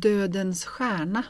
[0.00, 1.24] Dödens stjärna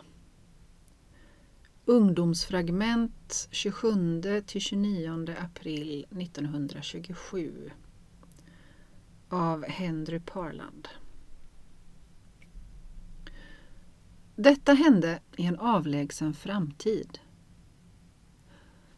[1.84, 7.70] Ungdomsfragment 27 till 29 april 1927
[9.28, 10.88] av Henry Parland.
[14.36, 17.18] Detta hände i en avlägsen framtid.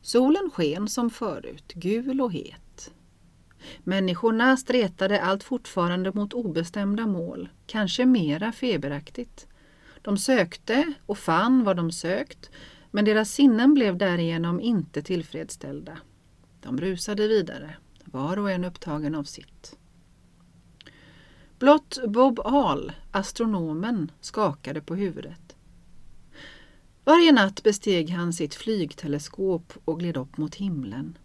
[0.01, 2.93] Solen sken som förut, gul och het.
[3.85, 9.49] Människorna stretade allt fortfarande mot obestämda mål, kanske mera feberaktigt.
[10.07, 12.51] De sökte och fann vad de sökt,
[12.91, 15.99] men deras sinnen blev därigenom inte tillfredsställda.
[16.61, 19.79] De rusade vidare, var och en upptagen av sitt.
[21.59, 25.57] Blott Bob Ahl, astronomen, skakade på huvudet.
[27.05, 31.19] Varje natt besteg han sitt flygteleskop och gled upp mot himlen.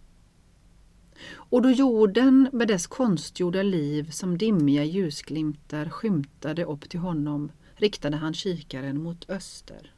[1.33, 8.17] Och då jorden med dess konstgjorda liv som dimmiga ljusglimtar skymtade upp till honom riktade
[8.17, 9.93] han kikaren mot öster.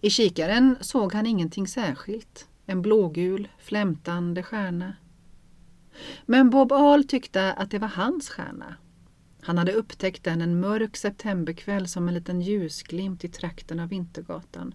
[0.00, 4.96] I kikaren såg han ingenting särskilt, en blågul, flämtande stjärna.
[6.26, 8.76] Men Bob Ahl tyckte att det var hans stjärna.
[9.40, 14.74] Han hade upptäckt den en mörk septemberkväll som en liten ljusglimt i trakten av Vintergatan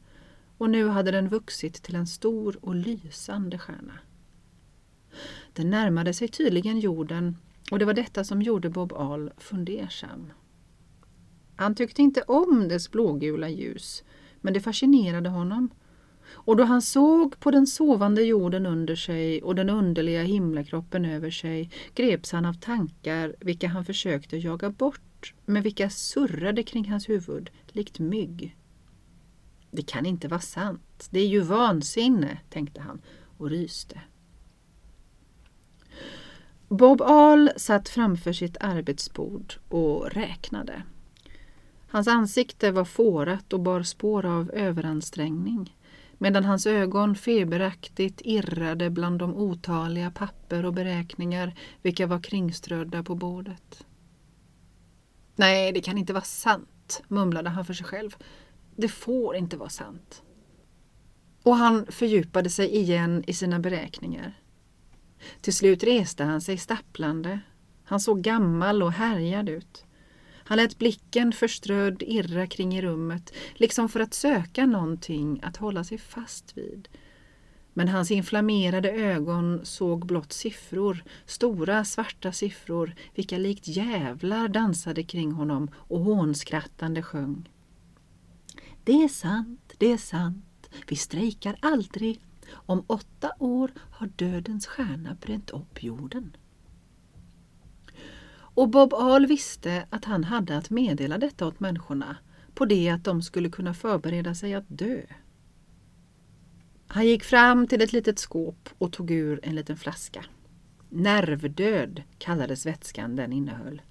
[0.57, 3.99] och nu hade den vuxit till en stor och lysande stjärna.
[5.53, 7.37] Den närmade sig tydligen jorden
[7.71, 10.31] och det var detta som gjorde Bob Ahl fundersam.
[11.55, 14.03] Han tyckte inte om dess blågula ljus,
[14.41, 15.69] men det fascinerade honom.
[16.25, 21.31] Och då han såg på den sovande jorden under sig och den underliga himlakroppen över
[21.31, 27.09] sig greps han av tankar vilka han försökte jaga bort, men vilka surrade kring hans
[27.09, 28.57] huvud likt mygg.
[29.71, 33.01] Det kan inte vara sant, det är ju vansinne, tänkte han
[33.37, 34.01] och ryste.
[36.67, 40.83] Bob Ahl satt framför sitt arbetsbord och räknade.
[41.93, 45.77] Hans ansikte var fårat och bar spår av överansträngning
[46.17, 53.15] medan hans ögon feberaktigt irrade bland de otaliga papper och beräkningar vilka var kringströdda på
[53.15, 53.85] bordet.
[55.35, 58.15] Nej, det kan inte vara sant, mumlade han för sig själv.
[58.75, 60.23] Det får inte vara sant.
[61.43, 64.33] Och han fördjupade sig igen i sina beräkningar.
[65.41, 67.39] Till slut reste han sig stapplande.
[67.83, 69.85] Han såg gammal och härjad ut.
[70.45, 75.83] Han lät blicken förströdd irra kring i rummet, liksom för att söka någonting att hålla
[75.83, 76.89] sig fast vid.
[77.73, 85.31] Men hans inflammerade ögon såg blott siffror, stora svarta siffror, vilka likt jävlar dansade kring
[85.31, 87.49] honom och hånskrattande sjöng.
[88.83, 92.19] Det är sant, det är sant, vi strejkar aldrig.
[92.51, 96.37] Om åtta år har dödens stjärna bränt upp jorden.
[98.55, 102.17] Och Bob Ahl visste att han hade att meddela detta åt människorna
[102.53, 105.01] på det att de skulle kunna förbereda sig att dö.
[106.87, 110.25] Han gick fram till ett litet skåp och tog ur en liten flaska.
[110.89, 113.81] Nervdöd kallades vätskan den innehöll.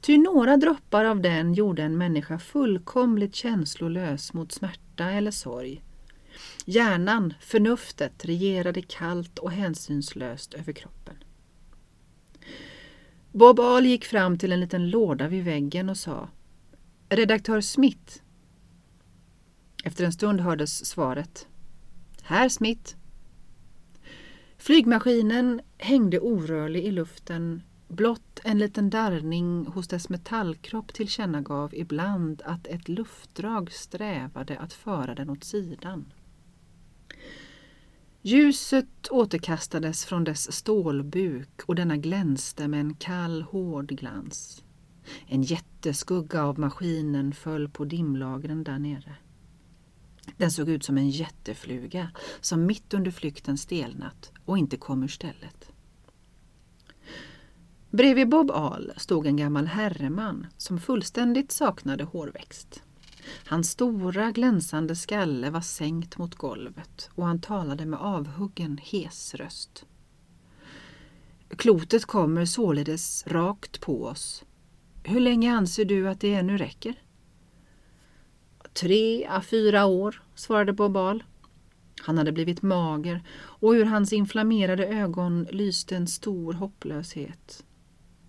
[0.00, 5.82] Ty några droppar av den gjorde en människa fullkomligt känslolös mot smärta eller sorg.
[6.64, 11.14] Hjärnan, förnuftet, regerade kallt och hänsynslöst över kroppen.
[13.32, 16.28] Bob Ahl gick fram till en liten låda vid väggen och sa
[17.08, 18.22] Redaktör Smith.
[19.84, 21.48] Efter en stund hördes svaret.
[22.22, 22.96] Herr Smith.
[24.58, 27.62] Flygmaskinen hängde orörlig i luften.
[27.88, 35.14] Blott en liten darrning hos dess metallkropp tillkännagav ibland att ett luftdrag strävade att föra
[35.14, 36.12] den åt sidan.
[38.22, 44.64] Ljuset återkastades från dess stålbuk och denna glänste med en kall hård glans.
[45.26, 49.16] En jätteskugga av maskinen föll på dimlagren där nere.
[50.36, 52.10] Den såg ut som en jättefluga
[52.40, 55.72] som mitt under flykten stelnat och inte kom ur stället.
[57.90, 62.82] Bredvid Bob Ahl stod en gammal herreman som fullständigt saknade hårväxt.
[63.46, 69.84] Hans stora glänsande skalle var sänkt mot golvet och han talade med avhuggen hes röst.
[71.56, 74.44] Klotet kommer således rakt på oss.
[75.04, 76.94] Hur länge anser du att det ännu räcker?
[78.72, 81.24] Tre à fyra år, svarade Bobal.
[82.00, 87.64] Han hade blivit mager och ur hans inflammerade ögon lyste en stor hopplöshet.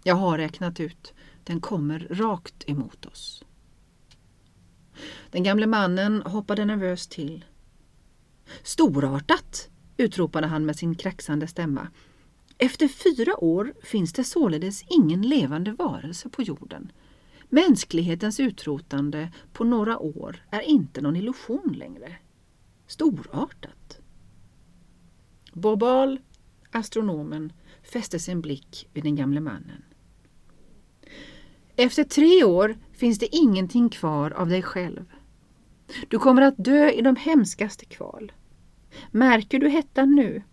[0.03, 1.13] Jag har räknat ut,
[1.43, 3.43] den kommer rakt emot oss.
[5.31, 7.45] Den gamle mannen hoppade nervöst till.
[8.63, 9.69] Storartat!
[9.97, 11.87] utropade han med sin kraxande stämma.
[12.57, 16.91] Efter fyra år finns det således ingen levande varelse på jorden.
[17.49, 22.15] Mänsklighetens utrotande på några år är inte någon illusion längre.
[22.87, 23.99] Storartat.
[25.53, 26.19] Bobal,
[26.71, 27.53] astronomen,
[27.83, 29.83] fäste sin blick vid den gamle mannen.
[31.81, 35.05] Efter tre år finns det ingenting kvar av dig själv.
[36.07, 38.31] Du kommer att dö i de hemskaste kval.
[39.11, 40.43] Märker du hettan nu?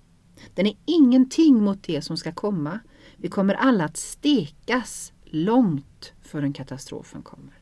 [0.55, 2.81] Den är ingenting mot det som ska komma.
[3.17, 7.59] Vi kommer alla att stekas långt förrän katastrofen kommer.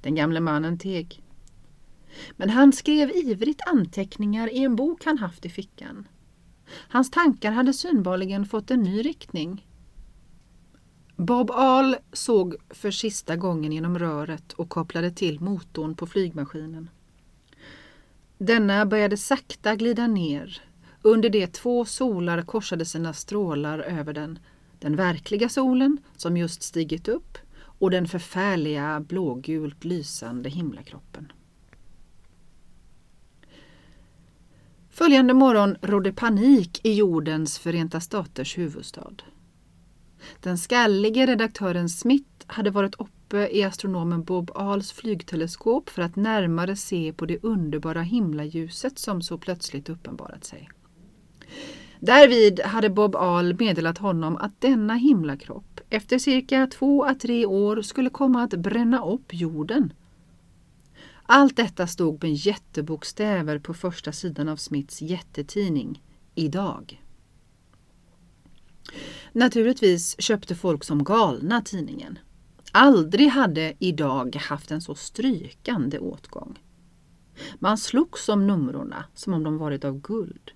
[0.00, 1.22] Den gamle mannen teg.
[2.36, 6.08] Men han skrev ivrigt anteckningar i en bok han haft i fickan.
[6.88, 9.66] Hans tankar hade synbarligen fått en ny riktning.
[11.20, 16.90] Bob Ahl såg för sista gången genom röret och kopplade till motorn på flygmaskinen.
[18.38, 20.62] Denna började sakta glida ner
[21.02, 24.38] under det två solar korsade sina strålar över den.
[24.78, 31.32] Den verkliga solen som just stigit upp och den förfärliga blågult lysande himlakroppen.
[34.90, 39.14] Följande morgon rådde panik i jordens Förenta staters huvudstad.
[40.40, 46.76] Den skallige redaktören Smith hade varit uppe i astronomen Bob Ahls flygteleskop för att närmare
[46.76, 50.68] se på det underbara himlaljuset som så plötsligt uppenbarat sig.
[52.00, 57.82] Därvid hade Bob Ahl meddelat honom att denna himlakropp efter cirka två à tre år
[57.82, 59.92] skulle komma att bränna upp jorden.
[61.22, 66.02] Allt detta stod med jättebokstäver på första sidan av Smiths jättetidning
[66.34, 67.02] Idag.
[69.32, 72.18] Naturligtvis köpte folk som galna tidningen.
[72.72, 76.58] Aldrig hade Idag haft en så strykande åtgång.
[77.58, 80.50] Man slogs om numrorna som om de varit av guld.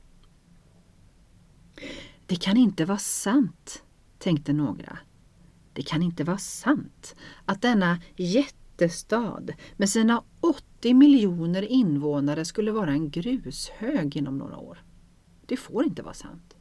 [2.26, 3.82] Det kan inte vara sant,
[4.18, 4.98] tänkte några.
[5.72, 7.14] Det kan inte vara sant
[7.44, 14.82] att denna jättestad med sina 80 miljoner invånare skulle vara en grushög inom några år.
[15.46, 16.56] Det får inte vara sant.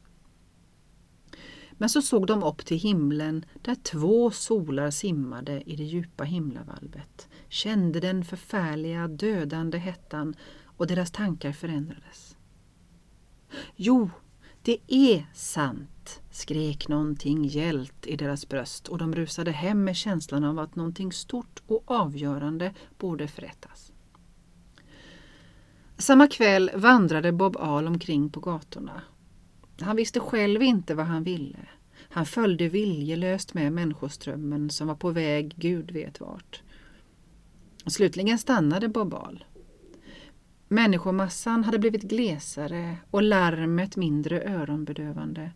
[1.78, 7.28] Men så såg de upp till himlen där två solar simmade i det djupa himlavalvet,
[7.48, 10.34] kände den förfärliga dödande hettan
[10.64, 12.36] och deras tankar förändrades.
[13.76, 14.10] Jo,
[14.62, 20.44] det är sant, skrek någonting gällt i deras bröst och de rusade hem med känslan
[20.44, 23.92] av att någonting stort och avgörande borde förrättas.
[25.98, 29.02] Samma kväll vandrade Bob Ahl omkring på gatorna.
[29.80, 31.58] Han visste själv inte vad han ville.
[32.08, 36.62] Han följde viljelöst med människoströmmen som var på väg Gud vet vart.
[37.86, 39.44] Slutligen stannade Bob Ahl.
[40.68, 45.50] Människomassan hade blivit glesare och larmet mindre öronbedövande.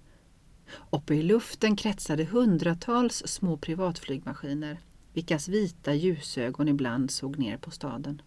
[0.90, 4.78] Uppe i luften kretsade hundratals små privatflygmaskiner
[5.12, 8.22] vilkas vita ljusögon ibland såg ner på staden.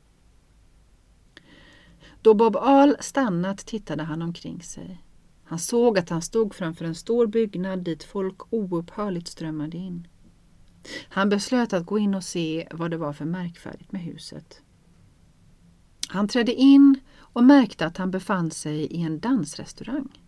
[2.22, 5.04] Då Bob Ahl stannat tittade han omkring sig.
[5.52, 10.08] Han såg att han stod framför en stor byggnad dit folk oupphörligt strömmade in.
[11.10, 14.62] Han beslöt att gå in och se vad det var för märkvärdigt med huset.
[16.08, 20.22] Han trädde in och märkte att han befann sig i en dansrestaurang.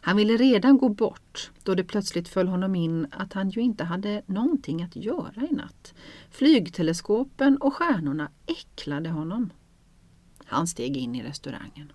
[0.00, 3.84] Han ville redan gå bort då det plötsligt föll honom in att han ju inte
[3.84, 5.94] hade någonting att göra i natt.
[6.30, 9.52] Flygteleskopen och stjärnorna äcklade honom.
[10.44, 11.92] Han steg in i restaurangen.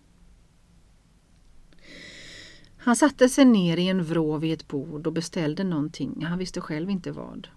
[2.86, 6.62] Han satte sig ner i en vrå vid ett bord och beställde någonting, han visste
[6.62, 7.48] själv inte vad.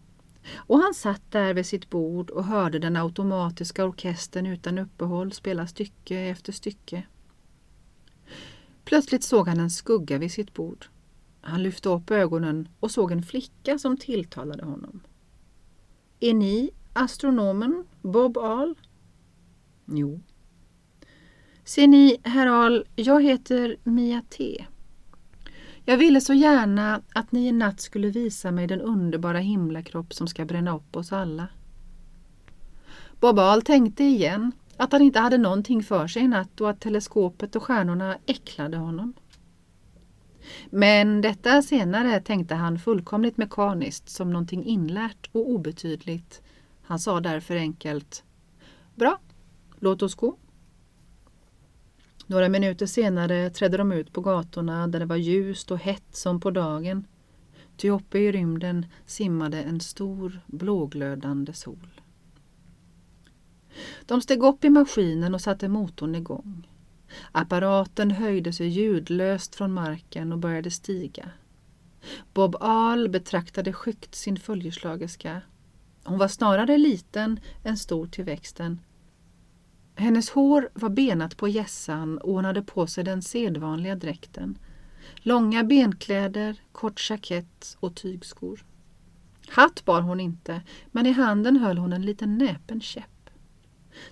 [0.54, 5.66] Och han satt där vid sitt bord och hörde den automatiska orkestern utan uppehåll spela
[5.66, 7.02] stycke efter stycke.
[8.84, 10.86] Plötsligt såg han en skugga vid sitt bord.
[11.40, 15.00] Han lyfte upp ögonen och såg en flicka som tilltalade honom.
[16.20, 18.74] Är ni astronomen Bob Ahl?
[19.84, 20.20] Jo.
[21.64, 24.66] Ser ni, herr Ahl, jag heter Mia T.
[25.88, 30.28] Jag ville så gärna att ni i natt skulle visa mig den underbara himlakropp som
[30.28, 31.48] ska bränna upp oss alla.
[33.20, 36.80] Bob Ahl tänkte igen att han inte hade någonting för sig i natt och att
[36.80, 39.14] teleskopet och stjärnorna äcklade honom.
[40.70, 46.42] Men detta senare tänkte han fullkomligt mekaniskt som någonting inlärt och obetydligt.
[46.82, 48.24] Han sa därför enkelt
[48.94, 49.18] Bra,
[49.78, 50.36] låt oss gå.
[52.26, 56.40] Några minuter senare trädde de ut på gatorna där det var ljust och hett som
[56.40, 57.06] på dagen.
[57.76, 62.00] Ty uppe i rymden simmade en stor blåglödande sol.
[64.06, 66.68] De steg upp i maskinen och satte motorn igång.
[67.32, 71.30] Apparaten höjde sig ljudlöst från marken och började stiga.
[72.34, 75.42] Bob Ahl betraktade skyggt sin följeslagerska.
[76.04, 78.80] Hon var snarare liten än stor till växten.
[79.98, 84.58] Hennes hår var benat på gässan och hon hade på sig den sedvanliga dräkten.
[85.16, 88.64] Långa benkläder, kort jackett och tygskor.
[89.48, 90.60] Hatt bar hon inte,
[90.92, 93.30] men i handen höll hon en liten näpen käpp.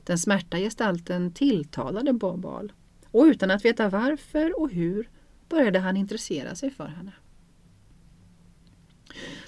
[0.04, 2.70] Den smärta gestalten tilltalade Bob
[3.10, 5.08] och utan att veta varför och hur
[5.48, 7.12] började han intressera sig för henne.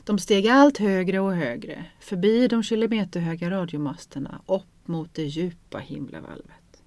[0.04, 6.82] De steg allt högre och högre, förbi de kilometerhöga radiomasterna, upp mot det djupa himlavalvet.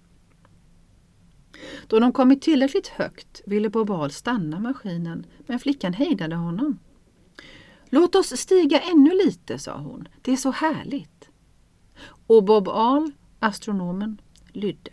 [1.87, 6.79] Då de kommit tillräckligt högt ville Bobal stanna maskinen, men flickan hejdade honom.
[7.89, 10.07] Låt oss stiga ännu lite, sa hon.
[10.21, 11.29] Det är så härligt.
[12.27, 14.21] Och Bob Ahl, astronomen,
[14.53, 14.91] lydde.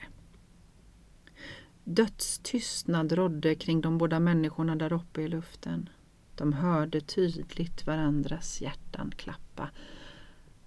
[1.85, 5.89] Dödstystnad rådde kring de båda människorna där uppe i luften.
[6.35, 9.71] De hörde tydligt varandras hjärtan klappa.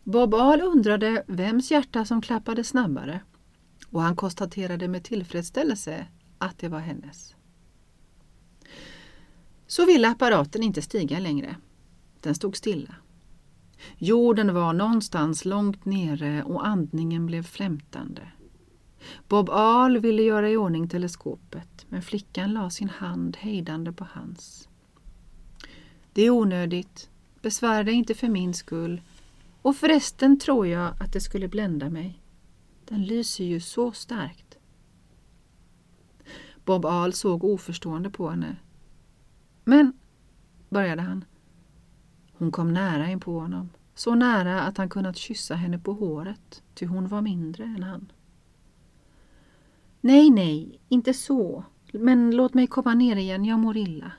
[0.09, 3.21] Bob Ahl undrade vems hjärta som klappade snabbare
[3.89, 6.05] och han konstaterade med tillfredsställelse
[6.37, 7.35] att det var hennes.
[9.67, 11.55] Så ville apparaten inte stiga längre.
[12.21, 12.95] Den stod stilla.
[13.97, 18.31] Jorden var någonstans långt nere och andningen blev flämtande.
[19.27, 24.69] Bob Ahl ville göra i ordning teleskopet men flickan la sin hand hejdande på hans.
[26.13, 27.09] Det är onödigt.
[27.41, 29.01] Besvära dig inte för min skull.
[29.61, 32.21] Och förresten tror jag att det skulle blända mig.
[32.85, 34.57] Den lyser ju så starkt.
[36.65, 38.55] Bob Al såg oförstående på henne.
[39.63, 39.93] Men,
[40.69, 41.25] började han.
[42.33, 43.69] Hon kom nära in på honom.
[43.95, 48.11] Så nära att han kunnat kyssa henne på håret, ty hon var mindre än han.
[50.01, 51.63] Nej, nej, inte så.
[51.93, 54.11] Men låt mig komma ner igen, jag mår illa.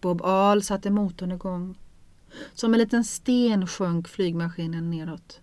[0.00, 1.78] Bob Al satte motorn igång.
[2.54, 5.40] Som en liten sten sjönk flygmaskinen neråt.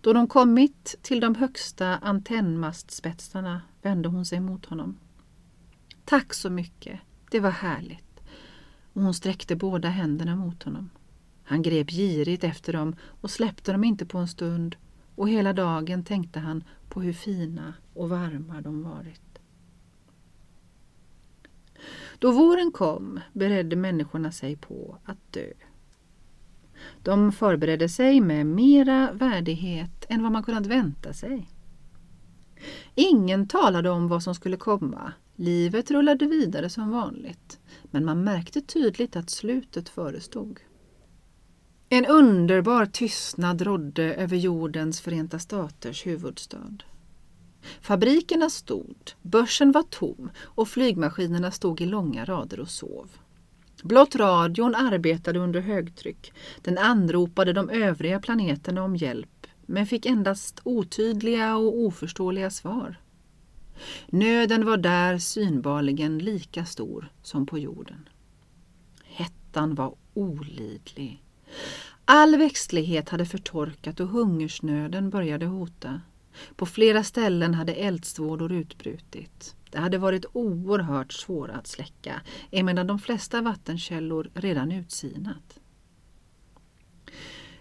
[0.00, 4.98] Då de kommit till de högsta antennmastspetsarna vände hon sig mot honom.
[6.04, 8.20] Tack så mycket, det var härligt.
[8.92, 10.90] Och hon sträckte båda händerna mot honom.
[11.44, 14.76] Han grep girigt efter dem och släppte dem inte på en stund
[15.14, 19.38] och hela dagen tänkte han på hur fina och varma de varit.
[22.18, 25.52] Då våren kom beredde människorna sig på att dö.
[27.02, 31.48] De förberedde sig med mera värdighet än vad man kunnat vänta sig.
[32.94, 35.12] Ingen talade om vad som skulle komma.
[35.36, 40.60] Livet rullade vidare som vanligt, men man märkte tydligt att slutet förestod.
[41.88, 46.76] En underbar tystnad rådde över jordens Förenta staters huvudstad.
[47.80, 53.10] Fabrikerna stod, börsen var tom och flygmaskinerna stod i långa rader och sov.
[53.82, 56.32] Blott radion arbetade under högtryck.
[56.62, 62.96] Den anropade de övriga planeterna om hjälp men fick endast otydliga och oförståeliga svar.
[64.06, 68.08] Nöden var där synbarligen lika stor som på jorden.
[69.04, 71.22] Hettan var olidlig.
[72.04, 76.00] All växtlighet hade förtorkat och hungersnöden började hota.
[76.56, 79.56] På flera ställen hade eldsvådor utbrutit.
[79.70, 82.20] Det hade varit oerhört svåra att släcka,
[82.50, 85.58] emedan de flesta vattenkällor redan utsinat.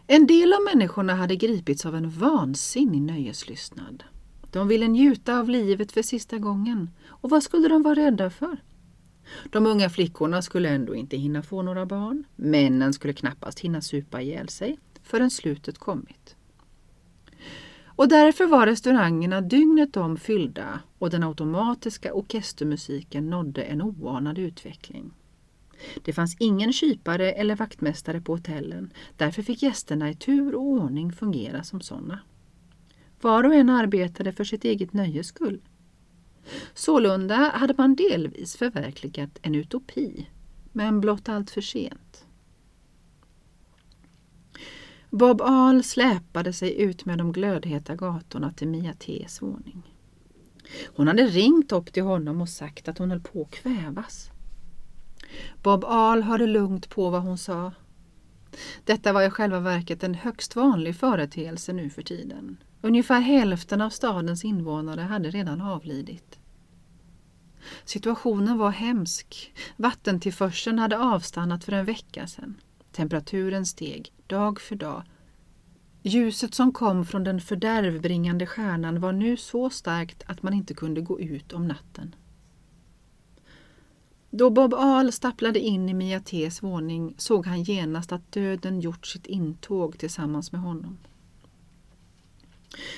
[0.07, 4.03] En del av människorna hade gripits av en vansinnig nöjeslystnad.
[4.51, 6.89] De ville njuta av livet för sista gången.
[7.07, 8.63] Och vad skulle de vara rädda för?
[9.49, 12.23] De unga flickorna skulle ändå inte hinna få några barn.
[12.35, 16.35] Männen skulle knappast hinna supa ihjäl sig förrän slutet kommit.
[18.01, 25.13] Och därför var restaurangerna dygnet om fyllda och den automatiska orkestermusiken nådde en oanad utveckling.
[26.03, 28.93] Det fanns ingen kypare eller vaktmästare på hotellen.
[29.17, 32.19] Därför fick gästerna i tur och ordning fungera som sådana.
[33.21, 35.61] Var och en arbetade för sitt eget nöjes skull.
[36.73, 40.29] Sålunda hade man delvis förverkligat en utopi,
[40.71, 42.25] men blott allt för sent.
[45.13, 49.95] Bob Al släpade sig ut med de glödheta gatorna till Mia T's våning.
[50.95, 54.31] Hon hade ringt upp till honom och sagt att hon höll på att kvävas.
[55.63, 57.71] Bob Al hörde lugnt på vad hon sa.
[58.85, 62.57] Detta var i själva verket en högst vanlig företeelse nu för tiden.
[62.81, 66.39] Ungefär hälften av stadens invånare hade redan avlidit.
[67.85, 69.53] Situationen var hemsk.
[69.77, 72.55] Vattentillförseln hade avstannat för en vecka sedan.
[72.91, 75.03] Temperaturen steg dag för dag.
[76.03, 81.01] Ljuset som kom från den fördärvbringande stjärnan var nu så starkt att man inte kunde
[81.01, 82.15] gå ut om natten.
[84.29, 89.07] Då Bob Ahl stapplade in i Mia Ts våning såg han genast att döden gjort
[89.07, 90.97] sitt intåg tillsammans med honom.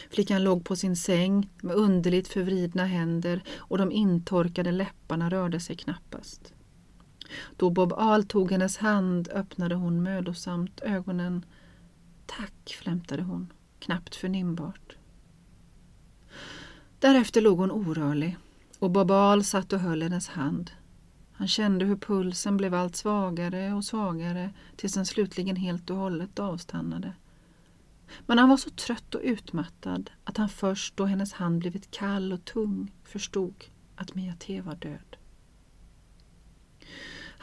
[0.09, 5.75] Flickan låg på sin säng med underligt förvridna händer och de intorkade läpparna rörde sig
[5.75, 6.53] knappast.
[7.57, 11.45] Då Bob Ahl tog hennes hand öppnade hon mödosamt ögonen.
[12.25, 14.95] Tack, flämtade hon, knappt förnimbart.
[16.99, 18.37] Därefter låg hon orörlig
[18.79, 20.71] och Bob Ahl satt och höll hennes hand.
[21.33, 26.39] Han kände hur pulsen blev allt svagare och svagare tills den slutligen helt och hållet
[26.39, 27.13] avstannade.
[28.25, 32.33] Men han var så trött och utmattad att han först då hennes hand blivit kall
[32.33, 35.15] och tung förstod att Mia T var död.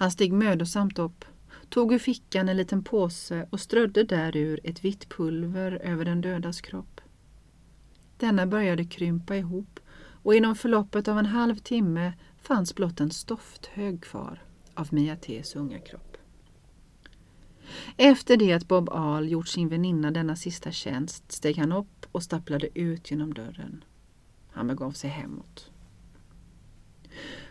[0.00, 1.24] Han steg mödosamt upp,
[1.68, 6.60] tog ur fickan en liten påse och strödde därur ett vitt pulver över den dödas
[6.60, 7.00] kropp.
[8.16, 9.80] Denna började krympa ihop
[10.22, 14.42] och inom förloppet av en halv timme fanns blott en stofthög kvar
[14.74, 16.16] av Mia Ts unga kropp.
[17.96, 22.22] Efter det att Bob Ahl gjort sin väninna denna sista tjänst steg han upp och
[22.22, 23.84] stapplade ut genom dörren.
[24.50, 25.70] Han begav sig hemåt.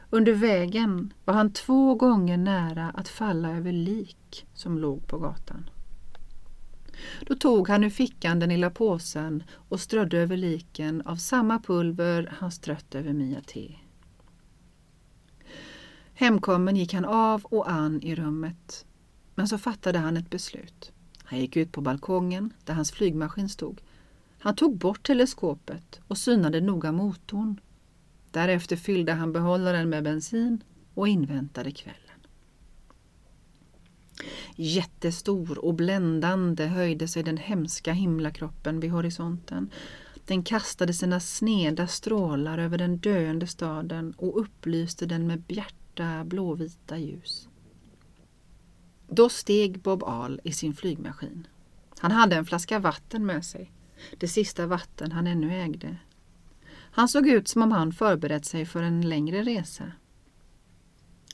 [0.10, 5.70] Under vägen var han två gånger nära att falla över lik som låg på gatan.
[7.22, 12.34] Då tog han ur fickan den lilla påsen och strödde över liken av samma pulver
[12.40, 13.76] han strött över Mia T.
[16.14, 18.86] Hemkommen gick han av och an i rummet.
[19.36, 20.92] Men så fattade han ett beslut.
[21.24, 23.82] Han gick ut på balkongen där hans flygmaskin stod.
[24.40, 27.60] Han tog bort teleskopet och synade noga motorn.
[28.32, 32.00] Därefter fyllde han behållaren med bensin och inväntade kvällen.
[34.56, 39.72] Jättestor och bländande höjde sig den hemska himlakroppen vid horisonten.
[40.26, 46.98] Den kastade sina sneda strålar över den döende staden och upplyste den med bjärta blåvita
[46.98, 47.50] ljus.
[49.08, 51.48] Då steg Bob Ahl i sin flygmaskin.
[52.00, 53.72] Han hade en flaska vatten med sig,
[54.18, 55.98] det sista vatten han ännu ägde.
[57.00, 59.92] Han såg ut som om han förberett sig för en längre resa.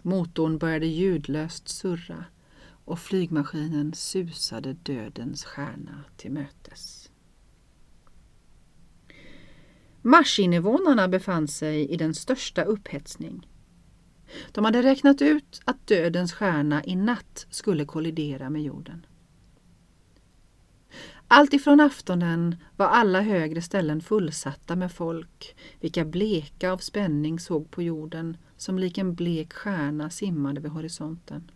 [0.01, 2.25] Motorn började ljudlöst surra
[2.67, 7.11] och flygmaskinen susade dödens stjärna till mötes.
[10.01, 13.47] Marsinvånarna befann sig i den största upphetsning.
[14.51, 19.05] De hade räknat ut att dödens stjärna i natt skulle kollidera med jorden.
[21.27, 27.81] Alltifrån aftonen var alla högre ställen fullsatta med folk, vilka bleka av spänning såg på
[27.81, 31.51] jorden som lik en blek stjärna simmade vid horisonten.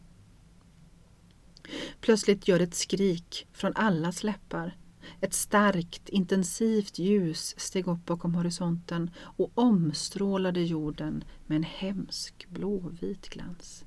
[2.02, 4.78] Plötsligt gör ett skrik från allas läppar.
[5.22, 13.30] Ett starkt, intensivt ljus steg upp bakom horisonten och omstrålade jorden med en hemsk blåvit
[13.30, 13.86] glans.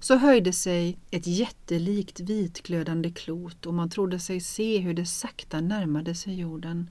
[0.00, 5.60] Så höjde sig ett jättelikt vitglödande klot och man trodde sig se hur det sakta
[5.60, 6.90] närmade sig jorden.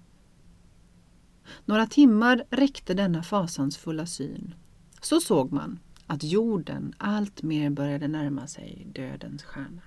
[1.66, 4.56] Några timmar räckte denna fasansfulla syn.
[5.02, 9.82] Så såg man att jorden alltmer började närma sig dödens stjärna.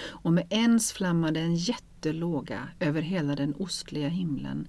[0.00, 4.68] Och med ens flammade en jättelåga över hela den ostliga himlen.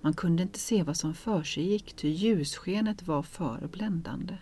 [0.00, 4.38] Man kunde inte se vad som försiggick, ty ljusskenet var för bländande.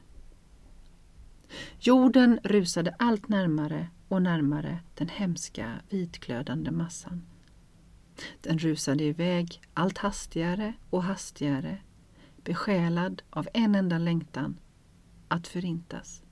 [1.81, 7.23] Jorden rusade allt närmare och närmare den hemska vitglödande massan.
[8.41, 11.79] Den rusade iväg allt hastigare och hastigare,
[12.45, 14.59] besjälad av en enda längtan,
[15.29, 16.23] att förintas.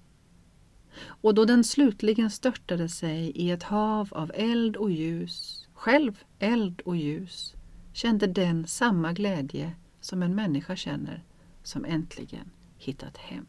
[1.05, 6.81] Och då den slutligen störtade sig i ett hav av eld och ljus, själv eld
[6.81, 7.55] och ljus,
[7.93, 11.25] kände den samma glädje som en människa känner
[11.63, 13.47] som äntligen hittat hem.